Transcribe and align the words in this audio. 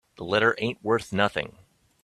The 0.15 0.23
letter 0.23 0.55
ain't 0.57 0.83
worth 0.83 1.13
nothing. 1.13 1.59